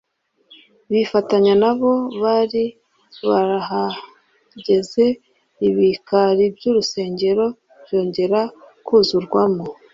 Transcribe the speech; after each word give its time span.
bifatanya 0.91 1.53
n'abo 1.61 1.91
bar' 2.21 2.67
bahageze; 3.29 5.05
ibikari 5.67 6.43
by'urusengero 6.55 7.45
byongera 7.83 8.41
kuzurwamo 8.85 9.63